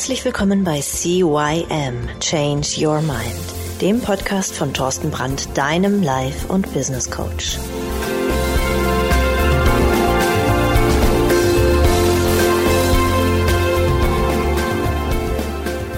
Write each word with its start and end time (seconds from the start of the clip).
Herzlich 0.00 0.24
willkommen 0.24 0.64
bei 0.64 0.80
CYM 0.80 2.08
Change 2.20 2.68
Your 2.78 3.02
Mind, 3.02 3.82
dem 3.82 4.00
Podcast 4.00 4.54
von 4.56 4.72
Thorsten 4.72 5.10
Brandt, 5.10 5.46
deinem 5.58 6.02
Life- 6.02 6.46
und 6.48 6.72
Business 6.72 7.10
Coach. 7.10 7.58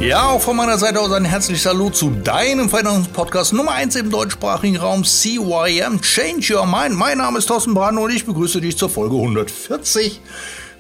Ja, 0.01 0.31
auch 0.31 0.41
von 0.41 0.57
meiner 0.57 0.79
Seite 0.79 0.99
aus 0.99 1.13
ein 1.13 1.25
herzliches 1.25 1.65
Hallo 1.67 1.91
zu 1.91 2.11
deinem 2.11 2.69
Veränderungspodcast 2.69 3.53
Nummer 3.53 3.71
1 3.71 3.95
im 3.95 4.11
deutschsprachigen 4.11 4.79
Raum 4.79 5.05
CYM 5.05 6.01
Change 6.01 6.57
Your 6.57 6.67
Mind. 6.67 6.97
Mein 6.97 7.19
Name 7.19 7.39
ist 7.39 7.47
Thorsten 7.47 7.73
Brandt 7.73 8.01
und 8.01 8.11
ich 8.11 8.27
begrüße 8.27 8.61
dich 8.61 8.77
zur 8.77 8.91
Folge 8.91 9.15
140 9.15 10.21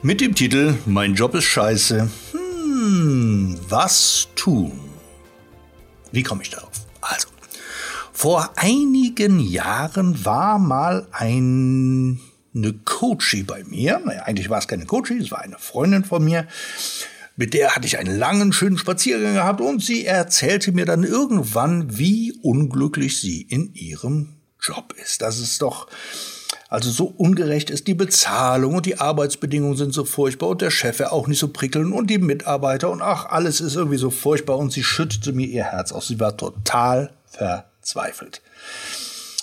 mit 0.02 0.20
dem 0.20 0.34
Titel 0.34 0.74
Mein 0.86 1.14
Job 1.14 1.36
ist 1.36 1.44
scheiße. 1.44 2.10
Hm, 2.82 3.56
was 3.68 4.26
tun? 4.34 4.72
Wie 6.10 6.24
komme 6.24 6.42
ich 6.42 6.50
darauf? 6.50 6.72
Also, 7.00 7.28
vor 8.12 8.50
einigen 8.56 9.38
Jahren 9.38 10.24
war 10.24 10.58
mal 10.58 11.06
ein, 11.12 12.18
eine 12.52 12.72
Coachie 12.72 13.44
bei 13.44 13.62
mir. 13.62 14.00
Naja, 14.04 14.22
eigentlich 14.24 14.50
war 14.50 14.58
es 14.58 14.66
keine 14.66 14.84
Coachie, 14.84 15.18
es 15.18 15.30
war 15.30 15.42
eine 15.42 15.58
Freundin 15.58 16.02
von 16.02 16.24
mir. 16.24 16.48
Mit 17.36 17.54
der 17.54 17.76
hatte 17.76 17.86
ich 17.86 17.98
einen 17.98 18.18
langen, 18.18 18.52
schönen 18.52 18.78
Spaziergang 18.78 19.34
gehabt 19.34 19.60
und 19.60 19.80
sie 19.80 20.04
erzählte 20.04 20.72
mir 20.72 20.84
dann 20.84 21.04
irgendwann, 21.04 21.96
wie 21.98 22.32
unglücklich 22.42 23.20
sie 23.20 23.42
in 23.42 23.72
ihrem 23.74 24.30
Job 24.60 24.92
ist. 25.00 25.22
Das 25.22 25.38
ist 25.38 25.62
doch 25.62 25.86
also 26.72 26.90
so 26.90 27.04
ungerecht 27.04 27.68
ist 27.68 27.86
die 27.86 27.92
Bezahlung 27.92 28.76
und 28.76 28.86
die 28.86 28.98
Arbeitsbedingungen 28.98 29.76
sind 29.76 29.92
so 29.92 30.06
furchtbar 30.06 30.48
und 30.48 30.62
der 30.62 30.70
Chef 30.70 31.00
ja 31.00 31.12
auch 31.12 31.28
nicht 31.28 31.38
so 31.38 31.48
prickeln 31.48 31.92
und 31.92 32.08
die 32.08 32.16
Mitarbeiter 32.16 32.88
und 32.88 33.02
ach, 33.02 33.26
alles 33.26 33.60
ist 33.60 33.76
irgendwie 33.76 33.98
so 33.98 34.08
furchtbar 34.08 34.56
und 34.56 34.72
sie 34.72 34.82
schüttete 34.82 35.34
mir 35.34 35.46
ihr 35.46 35.64
Herz 35.64 35.92
aus. 35.92 36.08
Sie 36.08 36.18
war 36.18 36.34
total 36.34 37.12
verzweifelt. 37.26 38.40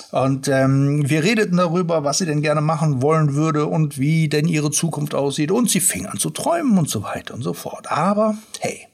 Und 0.09 0.47
ähm, 0.47 1.07
wir 1.07 1.23
redeten 1.23 1.57
darüber, 1.57 2.03
was 2.03 2.17
sie 2.17 2.25
denn 2.25 2.41
gerne 2.41 2.61
machen 2.61 3.03
wollen 3.03 3.35
würde 3.35 3.67
und 3.67 3.99
wie 3.99 4.27
denn 4.27 4.47
ihre 4.47 4.71
Zukunft 4.71 5.13
aussieht. 5.13 5.51
Und 5.51 5.69
sie 5.69 5.81
fing 5.81 6.07
an 6.07 6.17
zu 6.17 6.31
träumen 6.31 6.79
und 6.79 6.89
so 6.89 7.03
weiter 7.03 7.35
und 7.35 7.43
so 7.43 7.53
fort. 7.53 7.91
Aber 7.91 8.39
hey, 8.59 8.87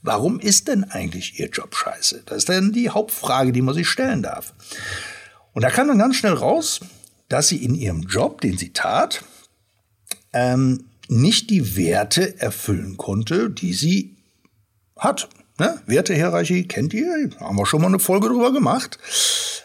warum 0.00 0.40
ist 0.40 0.68
denn 0.68 0.84
eigentlich 0.84 1.38
ihr 1.38 1.50
Job 1.50 1.76
scheiße? 1.76 2.22
Das 2.24 2.38
ist 2.38 2.48
denn 2.48 2.72
die 2.72 2.88
Hauptfrage, 2.88 3.52
die 3.52 3.60
man 3.60 3.74
sich 3.74 3.86
stellen 3.86 4.22
darf. 4.22 4.54
Und 5.52 5.60
da 5.60 5.68
kam 5.68 5.88
dann 5.88 5.98
ganz 5.98 6.16
schnell 6.16 6.32
raus, 6.32 6.80
dass 7.28 7.48
sie 7.48 7.64
in 7.64 7.74
ihrem 7.74 8.02
Job, 8.02 8.40
den 8.40 8.58
sie 8.58 8.72
tat, 8.72 9.24
ähm, 10.32 10.84
nicht 11.08 11.50
die 11.50 11.76
Werte 11.76 12.40
erfüllen 12.40 12.96
konnte, 12.96 13.50
die 13.50 13.72
sie 13.74 14.16
hat. 14.96 15.28
Ne? 15.58 15.78
Wertehierarchie 15.86 16.66
kennt 16.66 16.94
ihr, 16.94 17.30
haben 17.38 17.56
wir 17.56 17.66
schon 17.66 17.82
mal 17.82 17.88
eine 17.88 17.98
Folge 17.98 18.28
drüber 18.28 18.52
gemacht. 18.52 18.98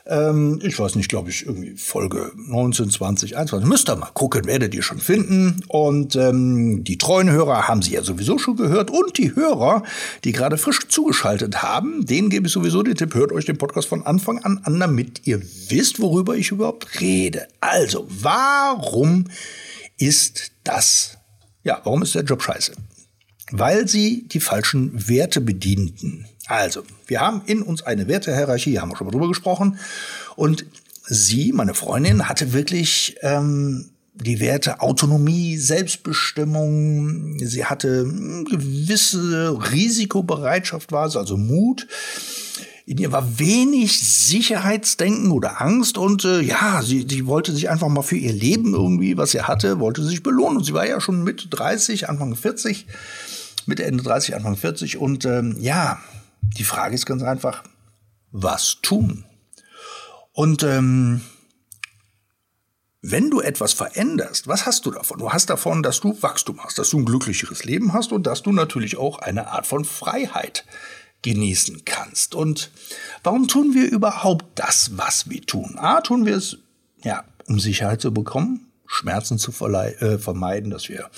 Ähm, 0.06 0.60
ich 0.62 0.78
weiß 0.78 0.96
nicht, 0.96 1.10
glaube 1.10 1.30
ich, 1.30 1.46
irgendwie 1.46 1.76
Folge 1.76 2.32
19, 2.36 2.90
20, 2.90 3.38
21. 3.38 3.68
Müsst 3.68 3.90
ihr 3.90 3.96
mal 3.96 4.10
gucken, 4.14 4.46
werdet 4.46 4.74
ihr 4.76 4.84
schon 4.84 5.00
finden. 5.00 5.64
Und 5.68 6.16
ähm, 6.16 6.84
die 6.84 6.98
treuen 6.98 7.30
Hörer 7.30 7.68
haben 7.68 7.82
sie 7.82 7.94
ja 7.94 8.04
sowieso 8.04 8.38
schon 8.38 8.56
gehört. 8.56 8.90
Und 8.92 9.18
die 9.18 9.36
Hörer, 9.36 9.84
die 10.24 10.32
gerade 10.32 10.58
frisch 10.58 10.88
zugeschaltet 10.88 11.62
haben, 11.62 12.06
denen 12.06 12.30
gebe 12.30 12.48
ich 12.48 12.54
sowieso 12.54 12.84
den 12.84 12.96
Tipp, 12.96 13.14
hört 13.16 13.32
euch 13.32 13.46
den 13.46 13.58
Podcast 13.58 13.88
von 13.88 14.06
Anfang 14.06 14.40
an 14.40 14.62
an, 14.64 14.80
damit 14.80 15.26
ihr 15.26 15.42
wisst, 15.70 16.02
worüber 16.02 16.36
ich 16.36 16.52
überhaupt 16.52 17.00
rede. 17.02 17.48
Also, 17.60 18.08
warum 18.10 19.26
ist 19.98 20.52
das, 20.64 21.18
ja, 21.64 21.82
warum 21.84 22.02
ist 22.04 22.16
der 22.16 22.24
Job 22.24 22.42
scheiße? 22.42 22.74
Weil 23.52 23.88
sie 23.88 24.28
die 24.28 24.40
falschen 24.40 25.08
Werte 25.08 25.42
bedienten. 25.42 26.26
Also, 26.48 26.84
wir 27.06 27.22
haben 27.22 27.42
in 27.46 27.62
uns 27.62 27.84
eine 27.84 28.08
Wertehierarchie, 28.08 28.80
haben 28.80 28.90
wir 28.90 28.98
schon 28.98 29.08
mal 29.08 29.12
drüber 29.12 29.28
gesprochen. 29.28 29.80
Und 30.36 30.66
sie, 31.06 31.54
meine 31.54 31.74
Freundin, 31.74 32.28
hatte 32.28 32.54
wirklich 32.54 33.18
ähm, 33.22 33.90
die 34.14 34.40
Werte 34.40 34.82
Autonomie, 34.82 35.58
Selbstbestimmung. 35.58 37.38
Sie 37.40 37.66
hatte 37.66 38.02
hm, 38.02 38.46
gewisse 38.46 39.58
Risikobereitschaft, 39.72 40.92
war 40.92 41.08
es, 41.08 41.16
also 41.16 41.38
Mut. 41.38 41.88
In 42.86 42.98
ihr 43.00 43.12
war 43.12 43.38
wenig 43.38 44.00
Sicherheitsdenken 44.00 45.32
oder 45.32 45.62
Angst 45.62 45.98
und 45.98 46.24
äh, 46.24 46.40
ja, 46.40 46.82
sie, 46.82 47.06
sie 47.10 47.28
wollte 47.28 47.52
sich 47.52 47.70
einfach 47.70 47.90
mal 47.90 48.02
für 48.02 48.16
ihr 48.16 48.32
Leben 48.32 48.74
irgendwie, 48.74 49.18
was 49.18 49.32
sie 49.32 49.42
hatte, 49.42 49.82
wollte 49.82 50.06
sich 50.06 50.24
belohnen. 50.24 50.60
Und 50.60 50.64
sie 50.64 50.74
war 50.74 50.88
ja 50.88 51.02
schon 51.02 51.26
Mitte 51.26 51.50
30, 51.50 52.08
Anfang 52.08 52.34
40, 52.34 52.88
Mitte, 53.68 53.86
Ende 53.86 54.04
30, 54.04 54.36
Anfang 54.36 54.56
40 54.56 54.98
und 54.98 55.26
ähm, 55.26 55.58
ja, 55.60 56.00
die 56.42 56.64
Frage 56.64 56.96
ist 56.96 57.06
ganz 57.06 57.24
einfach, 57.24 57.64
was 58.32 58.78
tun? 58.82 59.26
Und 60.32 60.64
ähm, 60.64 61.22
wenn 63.02 63.30
du 63.30 63.42
etwas 63.42 63.74
veränderst, 63.74 64.48
was 64.48 64.66
hast 64.66 64.86
du 64.86 64.92
davon? 64.92 65.20
Du 65.20 65.32
hast 65.32 65.50
davon, 65.50 65.84
dass 65.84 66.00
du 66.00 66.22
Wachstum 66.22 66.64
hast, 66.64 66.78
dass 66.78 66.90
du 66.90 67.00
ein 67.00 67.06
glücklicheres 67.06 67.64
Leben 67.64 67.94
hast 67.94 68.12
und 68.12 68.24
dass 68.28 68.44
du 68.44 68.52
natürlich 68.52 68.98
auch 68.98 69.20
eine 69.20 69.48
Art 69.48 69.68
von 69.68 69.86
Freiheit 69.86 70.66
genießen 71.22 71.84
kannst. 71.86 72.36
Und 72.36 72.72
warum 73.24 73.48
tun 73.48 73.74
wir 73.74 73.90
überhaupt 73.90 74.46
das, 74.56 74.98
was 74.98 75.30
wir 75.30 75.42
tun? 75.42 75.78
A, 75.78 76.02
tun 76.02 76.26
wir 76.26 76.36
es, 76.36 76.58
ja, 77.04 77.24
um 77.48 77.60
Sicherheit 77.60 78.02
zu 78.02 78.14
bekommen. 78.14 78.67
Schmerzen 78.88 79.38
zu 79.38 79.52
äh, 79.52 80.18
vermeiden, 80.18 80.72
dass 80.72 80.90
wir 80.90 81.10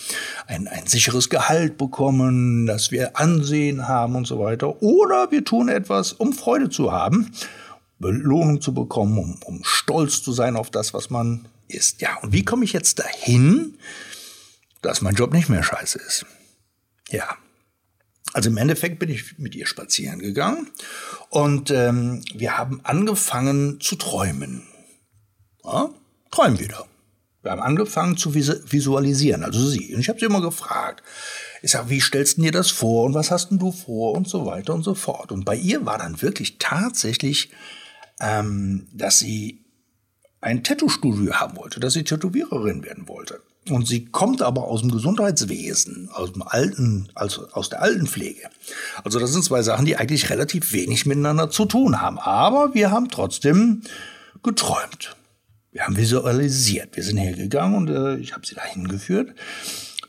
ein, 0.47 0.67
ein 0.67 0.87
sicheres 0.87 1.29
Gehalt 1.29 1.77
bekommen, 1.77 2.65
dass 2.65 2.91
wir 2.91 3.17
Ansehen 3.17 3.87
haben 3.87 4.15
und 4.15 4.25
so 4.25 4.39
weiter. 4.39 4.81
Oder 4.81 5.31
wir 5.31 5.45
tun 5.45 5.69
etwas, 5.69 6.11
um 6.13 6.33
Freude 6.33 6.69
zu 6.69 6.91
haben, 6.91 7.31
Belohnung 7.99 8.61
zu 8.61 8.73
bekommen, 8.73 9.17
um, 9.17 9.39
um 9.43 9.63
stolz 9.63 10.23
zu 10.23 10.31
sein 10.31 10.55
auf 10.55 10.69
das, 10.69 10.93
was 10.93 11.09
man 11.09 11.47
ist. 11.67 12.01
Ja, 12.01 12.17
und 12.21 12.33
wie 12.33 12.43
komme 12.43 12.65
ich 12.65 12.73
jetzt 12.73 12.99
dahin, 12.99 13.77
dass 14.81 15.01
mein 15.01 15.15
Job 15.15 15.33
nicht 15.33 15.49
mehr 15.49 15.63
scheiße 15.63 15.99
ist? 15.99 16.25
Ja. 17.09 17.37
Also 18.33 18.49
im 18.49 18.57
Endeffekt 18.57 18.99
bin 18.99 19.09
ich 19.09 19.39
mit 19.39 19.55
ihr 19.55 19.65
spazieren 19.65 20.19
gegangen 20.19 20.69
und 21.29 21.71
ähm, 21.71 22.23
wir 22.33 22.59
haben 22.59 22.79
angefangen 22.83 23.81
zu 23.81 23.95
träumen. 23.95 24.67
Ja, 25.63 25.89
träumen 26.29 26.59
wieder. 26.59 26.85
Wir 27.41 27.51
haben 27.51 27.61
angefangen 27.61 28.17
zu 28.17 28.35
visualisieren, 28.35 29.43
also 29.43 29.65
sie. 29.65 29.93
Und 29.93 30.01
ich 30.01 30.09
habe 30.09 30.19
sie 30.19 30.25
immer 30.25 30.41
gefragt, 30.41 31.03
ich 31.61 31.71
sag, 31.71 31.89
wie 31.89 32.01
stellst 32.01 32.37
du 32.37 32.41
dir 32.41 32.51
das 32.51 32.69
vor 32.69 33.05
und 33.05 33.13
was 33.13 33.31
hast 33.31 33.49
denn 33.49 33.59
du 33.59 33.71
vor 33.71 34.13
und 34.13 34.27
so 34.27 34.45
weiter 34.45 34.73
und 34.73 34.83
so 34.83 34.93
fort. 34.93 35.31
Und 35.31 35.45
bei 35.45 35.55
ihr 35.55 35.85
war 35.85 35.97
dann 35.97 36.21
wirklich 36.21 36.57
tatsächlich, 36.57 37.49
ähm, 38.19 38.87
dass 38.93 39.19
sie 39.19 39.63
ein 40.41 40.63
Tattoo-Studio 40.63 41.33
haben 41.33 41.57
wollte, 41.57 41.79
dass 41.79 41.93
sie 41.93 42.03
Tätowiererin 42.03 42.83
werden 42.83 43.07
wollte. 43.07 43.41
Und 43.69 43.87
sie 43.87 44.05
kommt 44.05 44.41
aber 44.41 44.65
aus 44.65 44.81
dem 44.81 44.91
Gesundheitswesen, 44.91 46.09
aus 46.11 46.33
dem 46.33 46.41
alten, 46.41 47.09
also 47.13 47.47
aus 47.51 47.69
der 47.69 47.81
Altenpflege. 47.81 48.49
Also 49.03 49.19
das 49.19 49.31
sind 49.31 49.43
zwei 49.43 49.61
Sachen, 49.61 49.85
die 49.85 49.95
eigentlich 49.95 50.29
relativ 50.29 50.73
wenig 50.73 51.05
miteinander 51.05 51.49
zu 51.49 51.65
tun 51.65 52.01
haben. 52.01 52.19
Aber 52.19 52.73
wir 52.73 52.91
haben 52.91 53.09
trotzdem 53.09 53.81
geträumt. 54.43 55.15
Wir 55.71 55.83
haben 55.83 55.97
visualisiert. 55.97 56.95
Wir 56.95 57.03
sind 57.03 57.17
hergegangen 57.17 57.77
und 57.77 57.89
äh, 57.89 58.17
ich 58.17 58.33
habe 58.33 58.45
sie 58.45 58.55
dahin 58.55 58.87
geführt, 58.87 59.35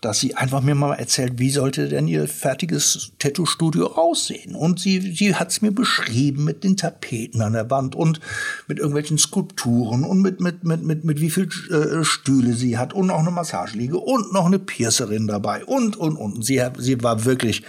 dass 0.01 0.19
sie 0.19 0.35
einfach 0.35 0.63
mir 0.63 0.75
mal 0.75 0.95
erzählt, 0.95 1.39
wie 1.39 1.51
sollte 1.51 1.89
denn 1.89 2.09
ihr 2.09 2.27
fertiges 2.27 3.13
Tattoo-Studio 3.19 3.89
aussehen. 3.89 4.55
Und 4.55 4.81
sie, 4.81 5.13
sie 5.13 5.35
hat 5.35 5.51
es 5.51 5.61
mir 5.61 5.73
beschrieben 5.73 6.45
mit 6.45 6.65
den 6.65 6.79
Tapeten 6.79 7.43
an 7.43 7.53
der 7.53 7.71
Wand 7.71 7.95
und 7.95 8.21
mit 8.67 8.79
irgendwelchen 8.79 9.19
Skulpturen 9.19 10.05
und 10.05 10.23
mit, 10.23 10.41
mit, 10.41 10.65
mit, 10.65 10.83
mit, 10.83 11.05
mit 11.05 11.21
wie 11.21 11.29
viel 11.29 11.51
äh, 11.71 12.03
Stühle 12.05 12.55
sie 12.55 12.79
hat 12.79 12.95
und 12.95 13.09
noch 13.09 13.19
eine 13.19 13.31
Massageliege 13.31 13.99
und 13.99 14.33
noch 14.33 14.47
eine 14.47 14.59
Piercerin 14.59 15.27
dabei 15.27 15.67
und, 15.67 15.97
und, 15.97 16.17
und. 16.17 16.43
Sie, 16.43 16.63
sie 16.79 17.03
war 17.03 17.27
wirklich 17.27 17.63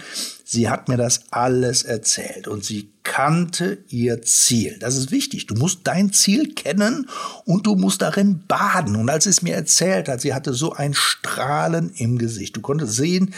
Sie 0.52 0.68
hat 0.68 0.90
mir 0.90 0.98
das 0.98 1.22
alles 1.30 1.82
erzählt 1.82 2.46
und 2.46 2.62
sie 2.62 2.90
kannte 3.04 3.82
ihr 3.88 4.20
Ziel. 4.20 4.76
Das 4.80 4.98
ist 4.98 5.10
wichtig. 5.10 5.46
Du 5.46 5.54
musst 5.54 5.80
dein 5.84 6.12
Ziel 6.12 6.52
kennen 6.52 7.08
und 7.46 7.66
du 7.66 7.74
musst 7.74 8.02
darin 8.02 8.42
baden. 8.46 8.96
Und 8.96 9.08
als 9.08 9.24
sie 9.24 9.30
es 9.30 9.40
mir 9.40 9.54
erzählt 9.54 10.10
hat, 10.10 10.20
sie 10.20 10.34
hatte 10.34 10.52
so 10.52 10.74
ein 10.74 10.92
Strahlen 10.92 11.88
im 11.94 12.18
Gesicht. 12.18 12.54
Du 12.54 12.60
konntest 12.60 12.96
sehen, 12.96 13.32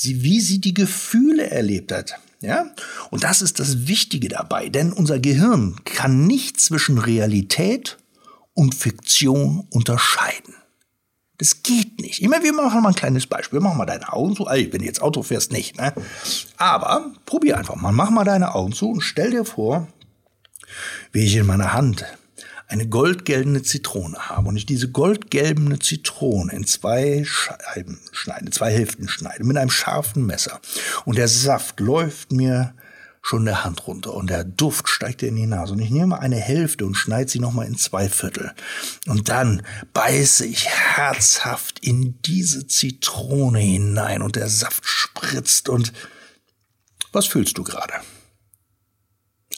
wie 0.00 0.40
sie 0.40 0.58
die 0.58 0.72
Gefühle 0.72 1.50
erlebt 1.50 1.92
hat. 1.92 2.14
Ja? 2.40 2.70
Und 3.10 3.24
das 3.24 3.42
ist 3.42 3.60
das 3.60 3.86
Wichtige 3.86 4.30
dabei, 4.30 4.70
denn 4.70 4.94
unser 4.94 5.18
Gehirn 5.18 5.76
kann 5.84 6.26
nicht 6.26 6.58
zwischen 6.62 6.96
Realität 6.96 7.98
und 8.54 8.74
Fiktion 8.74 9.66
unterscheiden. 9.68 10.54
Das 11.38 11.62
geht 11.62 12.00
nicht. 12.00 12.22
Immer, 12.22 12.42
wir 12.42 12.52
machen 12.52 12.82
mal 12.82 12.90
ein 12.90 12.94
kleines 12.94 13.26
Beispiel. 13.26 13.60
Mach 13.60 13.74
mal 13.74 13.86
deine 13.86 14.12
Augen 14.12 14.36
zu. 14.36 14.46
Ey, 14.46 14.72
wenn 14.72 14.80
du 14.80 14.84
jetzt 14.84 15.02
Auto 15.02 15.22
fährst, 15.22 15.50
nicht, 15.50 15.76
ne? 15.76 15.92
Aber 16.56 17.12
probier 17.26 17.58
einfach 17.58 17.76
mal. 17.76 17.92
Mach 17.92 18.10
mal 18.10 18.24
deine 18.24 18.54
Augen 18.54 18.72
zu 18.72 18.90
und 18.90 19.00
stell 19.00 19.30
dir 19.30 19.44
vor, 19.44 19.88
wie 21.10 21.24
ich 21.24 21.34
in 21.36 21.46
meiner 21.46 21.72
Hand 21.72 22.04
eine 22.72 22.88
goldgelbene 22.88 23.62
Zitrone 23.62 24.30
habe 24.30 24.48
und 24.48 24.56
ich 24.56 24.64
diese 24.64 24.90
goldgelbene 24.90 25.78
Zitrone 25.78 26.52
in 26.52 26.66
zwei 26.66 27.22
Scheiben 27.24 28.00
schneide, 28.12 28.50
zwei 28.50 28.72
Hälften 28.72 29.08
schneide 29.08 29.44
mit 29.44 29.58
einem 29.58 29.70
scharfen 29.70 30.24
Messer 30.24 30.58
und 31.04 31.18
der 31.18 31.28
Saft 31.28 31.80
läuft 31.80 32.32
mir 32.32 32.74
schon 33.22 33.44
der 33.44 33.64
Hand 33.64 33.86
runter 33.86 34.12
und 34.14 34.30
der 34.30 34.42
Duft 34.42 34.88
steigt 34.88 35.22
in 35.22 35.36
die 35.36 35.46
Nase 35.46 35.74
und 35.74 35.78
ich 35.78 35.90
nehme 35.90 36.18
eine 36.18 36.36
Hälfte 36.36 36.84
und 36.84 36.96
schneide 36.96 37.30
sie 37.30 37.38
nochmal 37.38 37.68
in 37.68 37.76
zwei 37.76 38.08
Viertel 38.08 38.52
und 39.06 39.28
dann 39.28 39.62
beiße 39.94 40.44
ich 40.44 40.68
herzhaft 40.68 41.78
in 41.78 42.20
diese 42.22 42.66
Zitrone 42.66 43.60
hinein 43.60 44.22
und 44.22 44.34
der 44.34 44.48
Saft 44.48 44.84
spritzt 44.84 45.68
und 45.68 45.92
was 47.12 47.26
fühlst 47.26 47.56
du 47.58 47.62
gerade? 47.62 47.94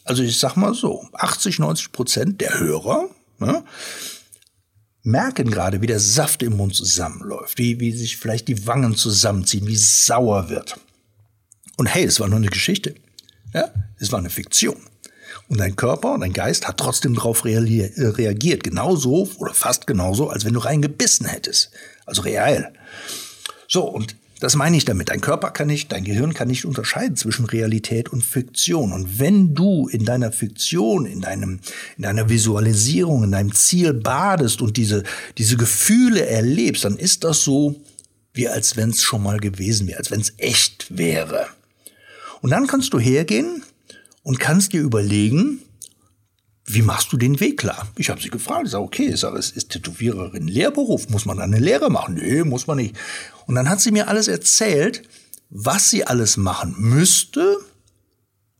Also 0.04 0.22
ich 0.22 0.38
sag 0.38 0.56
mal 0.56 0.74
so, 0.74 1.08
80, 1.14 1.58
90 1.58 1.92
Prozent 1.92 2.40
der 2.42 2.60
Hörer 2.60 3.08
ne, 3.38 3.64
merken 5.02 5.50
gerade, 5.50 5.80
wie 5.80 5.86
der 5.86 6.00
Saft 6.00 6.42
im 6.42 6.56
Mund 6.56 6.74
zusammenläuft, 6.74 7.56
wie, 7.56 7.80
wie 7.80 7.92
sich 7.92 8.18
vielleicht 8.18 8.48
die 8.48 8.66
Wangen 8.66 8.94
zusammenziehen, 8.94 9.66
wie 9.66 9.76
sauer 9.76 10.50
wird. 10.50 10.78
Und 11.76 11.86
hey, 11.86 12.04
es 12.04 12.20
war 12.20 12.28
nur 12.28 12.38
eine 12.38 12.48
Geschichte. 12.48 12.94
Ja, 13.54 13.70
es 13.98 14.12
war 14.12 14.18
eine 14.18 14.30
Fiktion. 14.30 14.76
Und 15.48 15.60
dein 15.60 15.76
Körper 15.76 16.14
und 16.14 16.20
dein 16.20 16.32
Geist 16.32 16.66
hat 16.66 16.78
trotzdem 16.78 17.14
darauf 17.14 17.44
reagiert. 17.44 18.64
Genauso 18.64 19.28
oder 19.38 19.54
fast 19.54 19.86
genauso, 19.86 20.28
als 20.28 20.44
wenn 20.44 20.54
du 20.54 20.60
reingebissen 20.60 21.26
hättest. 21.26 21.70
Also 22.06 22.22
real. 22.22 22.72
So, 23.68 23.84
und 23.84 24.16
das 24.40 24.56
meine 24.56 24.76
ich 24.76 24.84
damit. 24.84 25.10
Dein 25.10 25.20
Körper 25.20 25.50
kann 25.50 25.68
nicht, 25.68 25.92
dein 25.92 26.04
Gehirn 26.04 26.34
kann 26.34 26.48
nicht 26.48 26.64
unterscheiden 26.64 27.16
zwischen 27.16 27.44
Realität 27.44 28.10
und 28.10 28.22
Fiktion. 28.22 28.92
Und 28.92 29.18
wenn 29.18 29.54
du 29.54 29.88
in 29.88 30.04
deiner 30.04 30.32
Fiktion, 30.32 31.06
in 31.06 31.20
deinem, 31.20 31.60
in 31.96 32.02
deiner 32.02 32.28
Visualisierung, 32.28 33.24
in 33.24 33.32
deinem 33.32 33.54
Ziel 33.54 33.94
badest 33.94 34.60
und 34.60 34.76
diese, 34.76 35.02
diese 35.38 35.56
Gefühle 35.56 36.26
erlebst, 36.26 36.84
dann 36.84 36.96
ist 36.96 37.24
das 37.24 37.42
so, 37.42 37.76
wie 38.32 38.48
als 38.48 38.76
wenn 38.76 38.90
es 38.90 39.02
schon 39.02 39.22
mal 39.22 39.38
gewesen 39.38 39.86
wäre, 39.86 39.98
als 39.98 40.10
wenn 40.10 40.20
es 40.20 40.34
echt 40.38 40.86
wäre. 40.96 41.46
Und 42.44 42.50
dann 42.50 42.66
kannst 42.66 42.92
du 42.92 42.98
hergehen 42.98 43.64
und 44.22 44.38
kannst 44.38 44.74
dir 44.74 44.82
überlegen, 44.82 45.62
wie 46.66 46.82
machst 46.82 47.10
du 47.10 47.16
den 47.16 47.40
Weg 47.40 47.56
klar? 47.56 47.88
Ich 47.96 48.10
habe 48.10 48.20
sie 48.20 48.28
gefragt, 48.28 48.66
ich 48.66 48.72
sage, 48.72 48.84
okay, 48.84 49.06
ich 49.06 49.20
sage, 49.20 49.38
es 49.38 49.50
ist 49.50 49.70
Tätowiererin 49.70 50.46
Lehrberuf, 50.46 51.08
muss 51.08 51.24
man 51.24 51.40
eine 51.40 51.58
Lehre 51.58 51.90
machen? 51.90 52.16
Nee, 52.16 52.44
muss 52.44 52.66
man 52.66 52.76
nicht. 52.76 52.96
Und 53.46 53.54
dann 53.54 53.70
hat 53.70 53.80
sie 53.80 53.92
mir 53.92 54.08
alles 54.08 54.28
erzählt, 54.28 55.08
was 55.48 55.88
sie 55.88 56.06
alles 56.06 56.36
machen 56.36 56.74
müsste, 56.76 57.56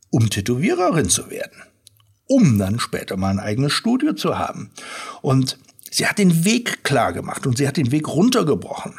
um 0.09 0.31
Tätowiererin 0.31 1.11
zu 1.11 1.29
werden, 1.29 1.61
um 2.25 2.59
dann 2.59 2.81
später 2.81 3.19
mal 3.19 3.29
ein 3.29 3.39
eigenes 3.39 3.75
Studio 3.75 4.15
zu 4.15 4.39
haben. 4.39 4.71
Und 5.21 5.59
sie 5.91 6.07
hat 6.07 6.17
den 6.17 6.47
Weg 6.47 6.85
klar 6.85 7.13
gemacht 7.13 7.47
und 7.47 7.59
sie 7.59 7.69
hat 7.69 7.77
den 7.77 7.93
Weg 7.93 8.09
runtergebrochen. 8.09 8.95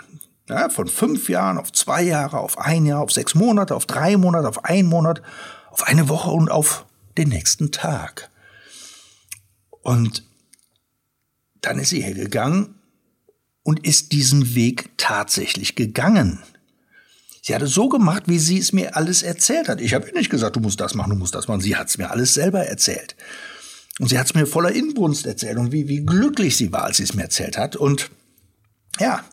Ja, 0.48 0.70
von 0.70 0.88
fünf 0.88 1.28
Jahren 1.28 1.58
auf 1.58 1.72
zwei 1.72 2.04
Jahre, 2.04 2.40
auf 2.40 2.60
ein 2.60 2.86
Jahr, 2.86 3.02
auf 3.02 3.12
sechs 3.12 3.34
Monate, 3.34 3.76
auf 3.76 3.88
drei 3.88 4.16
Monate, 4.16 4.48
auf 4.48 4.64
einen 4.64 4.88
Monat, 4.88 5.22
auf 5.72 5.84
eine 5.88 6.08
Woche 6.08 6.30
und 6.30 6.50
auf 6.50 6.86
den 7.18 7.30
nächsten 7.30 7.72
Tag. 7.72 8.30
Und 9.82 10.24
dann 11.62 11.80
ist 11.80 11.90
sie 11.90 12.02
hergegangen 12.02 12.76
und 13.64 13.86
ist 13.86 14.12
diesen 14.12 14.54
Weg 14.54 14.92
tatsächlich 14.98 15.76
gegangen. 15.76 16.44
Sie 17.42 17.54
hat 17.54 17.62
es 17.64 17.74
so 17.74 17.90
gemacht, 17.90 18.24
wie 18.28 18.40
sie 18.40 18.60
es 18.60 18.74
mir 18.74 18.96
alles 18.96 19.24
erzählt 19.24 19.68
hat. 19.68 19.82
Ich 19.82 19.94
habe 19.94 20.08
ihr 20.08 20.14
nicht 20.14 20.30
gesagt, 20.30 20.56
du 20.56 20.60
musst 20.60 20.80
das 20.80 20.94
machen, 20.94 21.12
du 21.12 21.16
musst 21.16 21.34
das 21.34 21.48
machen. 21.48 21.62
Sie 21.62 21.76
hat 21.76 21.88
es 21.88 21.98
mir 21.98 22.12
alles 22.12 22.34
selber 22.36 22.66
erzählt. 22.66 23.16
Und 24.00 24.10
sie 24.10 24.20
hat 24.20 24.28
es 24.28 24.34
mir 24.36 24.46
voller 24.46 24.72
Inbrunst 24.72 25.26
erzählt 25.26 25.58
und 25.58 25.72
wie, 25.72 25.88
wie 25.88 26.06
glücklich 26.06 26.58
sie 26.58 26.72
war, 26.72 26.84
als 26.84 26.98
sie 26.98 27.04
es 27.04 27.14
mir 27.14 27.24
erzählt 27.24 27.58
hat. 27.58 27.76
Und 27.76 28.12
ja, 29.00 29.24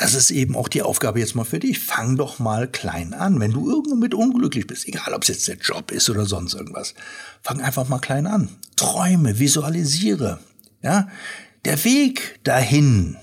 das 0.00 0.14
ist 0.14 0.30
eben 0.30 0.56
auch 0.56 0.68
die 0.68 0.80
Aufgabe 0.80 1.20
jetzt 1.20 1.34
mal 1.34 1.44
für 1.44 1.58
dich. 1.58 1.78
Fang 1.78 2.16
doch 2.16 2.38
mal 2.38 2.66
klein 2.66 3.12
an. 3.12 3.38
Wenn 3.38 3.52
du 3.52 3.68
irgendwo 3.68 3.96
mit 3.96 4.14
unglücklich 4.14 4.66
bist, 4.66 4.88
egal 4.88 5.12
ob 5.12 5.24
es 5.24 5.28
jetzt 5.28 5.46
der 5.46 5.58
Job 5.58 5.90
ist 5.90 6.08
oder 6.08 6.24
sonst 6.24 6.54
irgendwas, 6.54 6.94
fang 7.42 7.60
einfach 7.60 7.86
mal 7.86 7.98
klein 7.98 8.26
an. 8.26 8.48
Träume, 8.76 9.38
visualisiere. 9.38 10.38
Ja, 10.82 11.08
der 11.66 11.84
Weg 11.84 12.40
dahin, 12.44 13.18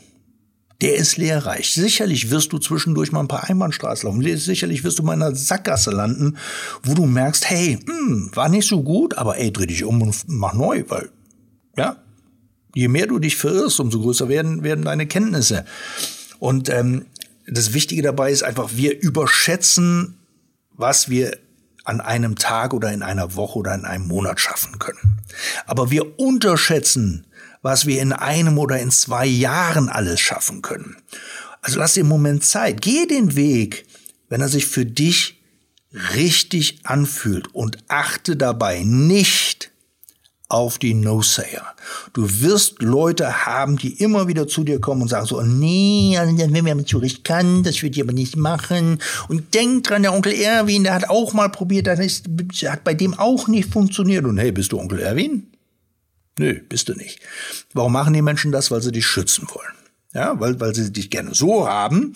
der 0.81 0.97
ist 0.97 1.18
lehrreich. 1.18 1.74
Sicherlich 1.74 2.29
wirst 2.29 2.53
du 2.53 2.59
zwischendurch 2.59 3.12
mal 3.12 3.21
ein 3.21 3.27
paar 3.27 3.50
Einbahnstraßen 3.50 4.07
laufen. 4.07 4.38
Sicherlich 4.38 4.83
wirst 4.83 5.00
du 5.00 5.03
mal 5.03 5.15
in 5.15 5.24
einer 5.24 5.35
Sackgasse 5.35 5.89
landen, 5.89 6.38
wo 6.83 6.94
du 6.94 7.07
merkst, 7.07 7.50
hey, 7.50 7.79
hm, 7.88 8.29
war 8.35 8.50
nicht 8.50 8.68
so 8.68 8.83
gut, 8.83 9.18
aber 9.18 9.39
ey, 9.39 9.51
dreh 9.51 9.65
dich 9.65 9.83
um 9.83 10.00
und 10.03 10.15
mach 10.27 10.53
neu, 10.53 10.83
weil, 10.89 11.09
ja, 11.75 12.03
je 12.75 12.88
mehr 12.88 13.07
du 13.07 13.18
dich 13.18 13.35
verirrst, 13.35 13.79
umso 13.79 14.00
größer 14.00 14.29
werden, 14.29 14.62
werden 14.62 14.85
deine 14.85 15.07
Kenntnisse. 15.07 15.65
Und 16.39 16.69
ähm, 16.69 17.06
das 17.48 17.74
Wichtige 17.74 18.01
dabei 18.01 18.31
ist 18.31 18.44
einfach, 18.44 18.72
wir 18.74 19.00
überschätzen, 19.01 20.18
was 20.72 21.10
wir 21.10 21.38
an 21.84 22.01
einem 22.01 22.36
Tag 22.36 22.74
oder 22.74 22.92
in 22.92 23.01
einer 23.01 23.36
Woche 23.36 23.60
oder 23.60 23.74
in 23.74 23.86
einem 23.86 24.07
Monat 24.07 24.39
schaffen 24.39 24.78
können. 24.78 25.22
Aber 25.66 25.89
wir 25.89 26.19
unterschätzen, 26.19 27.25
was 27.62 27.86
wir 27.86 28.01
in 28.01 28.12
einem 28.12 28.57
oder 28.57 28.80
in 28.80 28.92
zwei 28.92 29.25
Jahren 29.25 29.89
alles 29.89 30.19
schaffen 30.19 30.62
können. 30.62 30.98
Also 31.62 31.80
lass 31.80 31.94
dir 31.94 32.01
im 32.01 32.07
Moment 32.07 32.44
Zeit. 32.44 32.81
Geh 32.81 33.06
den 33.07 33.36
Weg, 33.36 33.86
wenn 34.30 34.42
er 34.42 34.50
sich 34.50 34.68
für 34.68 34.86
dich 34.86 35.42
richtig 36.16 36.81
anfühlt 36.84 37.54
und 37.56 37.78
achte 37.88 38.36
dabei 38.36 38.84
nicht 38.84 39.72
auf 40.49 40.77
die 40.77 40.94
No-Sayer. 40.94 41.75
Du 42.13 42.41
wirst 42.41 42.81
Leute 42.81 43.45
haben, 43.45 43.77
die 43.77 44.01
immer 44.01 44.27
wieder 44.27 44.47
zu 44.47 44.63
dir 44.63 44.79
kommen 44.79 45.01
und 45.01 45.09
sagen 45.09 45.25
so, 45.25 45.41
nee, 45.41 46.17
also 46.17 46.38
wenn 46.38 46.63
man 46.63 46.77
mit 46.77 46.88
Zürich 46.88 47.23
kann, 47.23 47.63
das 47.63 47.81
würde 47.81 47.95
ich 47.95 48.01
aber 48.01 48.13
nicht 48.13 48.38
machen. 48.38 48.99
Und 49.27 49.53
denk 49.53 49.83
dran, 49.85 50.03
der 50.03 50.13
Onkel 50.13 50.33
Erwin, 50.33 50.83
der 50.83 50.94
hat 50.94 51.09
auch 51.09 51.33
mal 51.33 51.49
probiert, 51.49 51.88
das 51.88 51.99
ist, 51.99 52.27
hat 52.65 52.83
bei 52.83 52.94
dem 52.94 53.13
auch 53.13 53.47
nicht 53.47 53.71
funktioniert. 53.71 54.25
Und 54.25 54.38
hey, 54.38 54.51
bist 54.51 54.71
du 54.71 54.79
Onkel 54.79 54.99
Erwin? 54.99 55.47
Nö, 56.39 56.59
bist 56.69 56.88
du 56.88 56.93
nicht. 56.93 57.19
Warum 57.73 57.93
machen 57.93 58.13
die 58.13 58.21
Menschen 58.21 58.51
das? 58.51 58.71
Weil 58.71 58.81
sie 58.81 58.91
dich 58.91 59.05
schützen 59.05 59.47
wollen. 59.53 59.73
Ja, 60.13 60.39
weil, 60.39 60.59
weil 60.59 60.73
sie 60.73 60.91
dich 60.91 61.09
gerne 61.09 61.35
so 61.35 61.67
haben, 61.67 62.13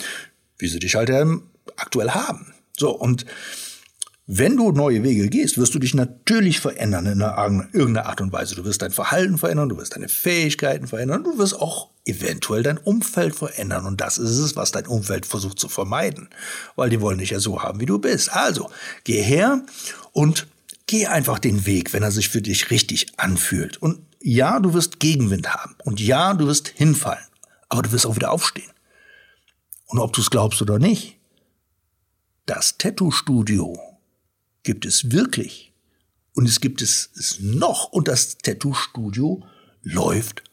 wie 0.58 0.68
sie 0.68 0.80
dich 0.80 0.96
halt 0.96 1.10
ähm, 1.10 1.44
aktuell 1.76 2.12
haben. 2.12 2.54
So, 2.78 2.92
und 2.92 3.26
wenn 4.34 4.56
du 4.56 4.72
neue 4.72 5.04
Wege 5.04 5.28
gehst, 5.28 5.58
wirst 5.58 5.76
du 5.76 5.80
dich 5.80 5.94
natürlich 5.94 6.62
verändern 6.62 7.06
in 7.06 7.20
irgendeiner 7.20 8.08
Art 8.08 8.22
und 8.22 8.32
Weise. 8.32 8.56
Du 8.56 8.64
wirst 8.64 8.82
dein 8.82 8.92
Verhalten 8.92 9.38
verändern, 9.38 9.68
du 9.68 9.78
wirst 9.78 9.94
deine 9.94 10.08
Fähigkeiten 10.08 10.88
verändern, 10.88 11.26
du 11.26 11.38
wirst 11.38 11.60
auch 11.60 11.90
eventuell 12.06 12.64
dein 12.64 12.78
Umfeld 12.78 13.36
verändern. 13.36 13.86
Und 13.86 14.00
das 14.00 14.18
ist 14.18 14.38
es, 14.38 14.56
was 14.56 14.72
dein 14.72 14.88
Umfeld 14.88 15.26
versucht 15.26 15.60
zu 15.60 15.68
vermeiden, 15.68 16.30
weil 16.78 16.90
die 16.90 17.02
wollen 17.02 17.18
dich 17.18 17.32
ja 17.32 17.42
so 17.42 17.62
haben, 17.62 17.82
wie 17.82 17.86
du 17.86 18.00
bist. 18.00 18.32
Also, 18.32 18.70
geh 19.04 19.22
her 19.22 19.66
und 20.14 20.48
geh 20.88 21.08
einfach 21.08 21.38
den 21.38 21.66
Weg, 21.66 21.92
wenn 21.92 22.04
er 22.04 22.12
sich 22.12 22.30
für 22.30 22.42
dich 22.42 22.72
richtig 22.72 23.08
anfühlt. 23.18 23.82
Und 23.82 24.00
ja, 24.22 24.62
du 24.62 24.74
wirst 24.74 25.02
Gegenwind 25.02 25.54
haben. 25.54 25.76
Und 25.84 26.00
ja, 26.00 26.34
du 26.36 26.48
wirst 26.48 26.70
hinfallen. 26.70 27.28
Aber 27.68 27.82
du 27.82 27.92
wirst 27.92 28.06
auch 28.06 28.16
wieder 28.16 28.32
aufstehen. 28.32 28.72
Und 29.88 30.00
ob 30.00 30.14
du 30.14 30.22
es 30.22 30.30
glaubst 30.30 30.62
oder 30.62 30.80
nicht, 30.80 31.18
das 32.46 32.78
Tattoo-Studio 32.78 33.91
gibt 34.64 34.86
es 34.86 35.12
wirklich. 35.12 35.74
Und 36.34 36.48
es 36.48 36.62
gibt 36.62 36.82
es, 36.82 37.10
es 37.18 37.40
noch. 37.40 37.92
Und 37.92 38.08
das 38.08 38.38
Tattoo-Studio 38.38 39.44
läuft 39.84 40.44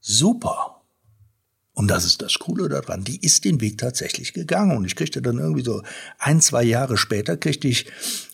super. 0.00 0.82
Und 1.74 1.88
das 1.88 2.04
ist 2.04 2.20
das 2.20 2.38
Coole 2.38 2.68
daran. 2.68 3.02
Die 3.02 3.24
ist 3.24 3.46
den 3.46 3.62
Weg 3.62 3.78
tatsächlich 3.78 4.34
gegangen. 4.34 4.76
Und 4.76 4.84
ich 4.84 4.94
kriegte 4.94 5.22
dann 5.22 5.38
irgendwie 5.38 5.64
so 5.64 5.82
ein, 6.18 6.42
zwei 6.42 6.62
Jahre 6.62 6.98
später 6.98 7.38
kriegte 7.38 7.66
ich 7.66 7.86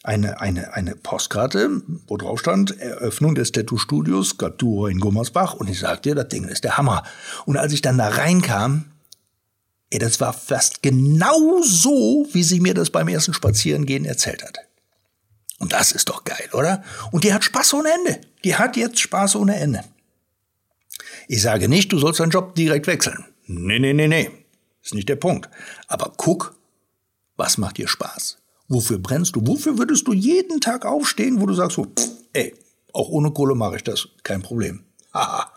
eine, 0.02 0.40
eine, 0.40 0.74
eine 0.74 0.96
Postkarte, 0.96 1.82
wo 2.08 2.16
drauf 2.16 2.40
stand, 2.40 2.78
Eröffnung 2.80 3.36
des 3.36 3.52
Tattoo-Studios, 3.52 4.30
Skulptur 4.30 4.90
in 4.90 4.98
Gummersbach. 4.98 5.54
Und 5.54 5.70
ich 5.70 5.78
sagte, 5.78 6.16
das 6.16 6.28
Ding 6.28 6.44
ist 6.44 6.64
der 6.64 6.78
Hammer. 6.78 7.04
Und 7.46 7.56
als 7.56 7.72
ich 7.72 7.80
dann 7.80 7.98
da 7.98 8.08
reinkam, 8.08 8.86
ey, 9.90 10.00
das 10.00 10.20
war 10.20 10.32
fast 10.32 10.82
genau 10.82 11.62
so, 11.62 12.26
wie 12.32 12.42
sie 12.42 12.58
mir 12.58 12.74
das 12.74 12.90
beim 12.90 13.06
ersten 13.06 13.34
Spazierengehen 13.34 14.04
erzählt 14.04 14.42
hat. 14.42 14.67
Und 15.58 15.72
das 15.72 15.92
ist 15.92 16.08
doch 16.08 16.24
geil, 16.24 16.48
oder? 16.52 16.84
Und 17.10 17.24
die 17.24 17.32
hat 17.32 17.44
Spaß 17.44 17.74
ohne 17.74 17.90
Ende. 17.92 18.20
Die 18.44 18.56
hat 18.56 18.76
jetzt 18.76 19.00
Spaß 19.00 19.36
ohne 19.36 19.56
Ende. 19.56 19.84
Ich 21.26 21.42
sage 21.42 21.68
nicht, 21.68 21.92
du 21.92 21.98
sollst 21.98 22.20
deinen 22.20 22.30
Job 22.30 22.54
direkt 22.54 22.86
wechseln. 22.86 23.24
Nee, 23.46 23.78
nee, 23.78 23.92
nee, 23.92 24.08
nee. 24.08 24.30
Ist 24.82 24.94
nicht 24.94 25.08
der 25.08 25.16
Punkt. 25.16 25.48
Aber 25.88 26.12
guck, 26.16 26.54
was 27.36 27.58
macht 27.58 27.78
dir 27.78 27.88
Spaß? 27.88 28.38
Wofür 28.68 28.98
brennst 28.98 29.36
du? 29.36 29.46
Wofür 29.46 29.78
würdest 29.78 30.06
du 30.06 30.12
jeden 30.12 30.60
Tag 30.60 30.84
aufstehen, 30.84 31.40
wo 31.40 31.46
du 31.46 31.54
sagst 31.54 31.76
so, 31.76 31.84
pff, 31.84 32.08
ey, 32.32 32.54
auch 32.92 33.08
ohne 33.08 33.30
Kohle 33.32 33.54
mache 33.54 33.76
ich 33.76 33.84
das, 33.84 34.08
kein 34.22 34.42
Problem. 34.42 34.84
Haha. 35.14 35.52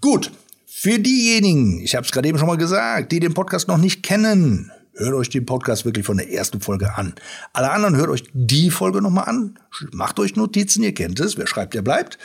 Gut, 0.00 0.32
für 0.66 0.98
diejenigen, 0.98 1.80
ich 1.80 1.94
habe 1.94 2.06
es 2.06 2.12
gerade 2.12 2.28
eben 2.28 2.38
schon 2.38 2.46
mal 2.46 2.56
gesagt, 2.56 3.12
die 3.12 3.20
den 3.20 3.34
Podcast 3.34 3.68
noch 3.68 3.78
nicht 3.78 4.02
kennen, 4.02 4.72
Hört 4.98 5.14
euch 5.14 5.30
den 5.30 5.46
Podcast 5.46 5.84
wirklich 5.84 6.04
von 6.04 6.16
der 6.16 6.32
ersten 6.32 6.60
Folge 6.60 6.96
an. 6.96 7.14
Alle 7.52 7.70
anderen 7.70 7.94
hört 7.96 8.08
euch 8.10 8.24
die 8.32 8.68
Folge 8.70 9.00
nochmal 9.00 9.28
an. 9.28 9.56
Macht 9.92 10.18
euch 10.18 10.34
Notizen, 10.34 10.82
ihr 10.82 10.92
kennt 10.92 11.20
es. 11.20 11.38
Wer 11.38 11.46
schreibt, 11.46 11.74
der 11.74 11.82
bleibt. 11.82 12.18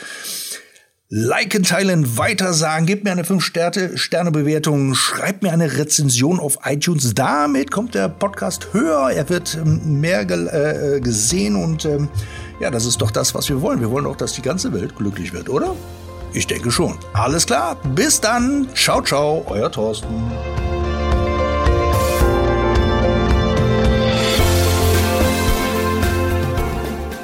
liken, 1.08 1.62
teilen, 1.62 2.18
weitersagen, 2.18 2.86
gebt 2.86 3.04
mir 3.04 3.12
eine 3.12 3.22
5-Sterne-Bewertung, 3.22 4.94
schreibt 4.94 5.44
mir 5.44 5.52
eine 5.52 5.78
Rezension 5.78 6.40
auf 6.40 6.58
iTunes. 6.64 7.14
Damit 7.14 7.70
kommt 7.70 7.94
der 7.94 8.08
Podcast 8.08 8.68
höher, 8.72 9.10
er 9.12 9.28
wird 9.28 9.54
ähm, 9.54 10.00
mehr 10.00 10.22
äh, 10.28 11.00
gesehen 11.00 11.54
und 11.54 11.84
ähm, 11.84 12.08
ja, 12.58 12.72
das 12.72 12.86
ist 12.86 13.00
doch 13.00 13.12
das, 13.12 13.36
was 13.36 13.48
wir 13.48 13.62
wollen. 13.62 13.78
Wir 13.78 13.90
wollen 13.92 14.06
doch, 14.06 14.16
dass 14.16 14.32
die 14.32 14.42
ganze 14.42 14.72
Welt 14.72 14.96
glücklich 14.96 15.32
wird, 15.32 15.48
oder? 15.48 15.76
Ich 16.32 16.48
denke 16.48 16.72
schon. 16.72 16.98
Alles 17.12 17.46
klar, 17.46 17.76
bis 17.94 18.20
dann. 18.20 18.66
Ciao, 18.74 19.00
ciao, 19.00 19.44
euer 19.48 19.70
Thorsten. 19.70 20.08